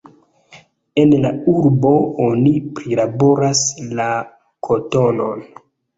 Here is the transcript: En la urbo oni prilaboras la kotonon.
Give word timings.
En 1.01 1.11
la 1.25 1.31
urbo 1.51 1.91
oni 2.27 2.53
prilaboras 2.79 3.61
la 4.01 4.09
kotonon. 4.69 5.45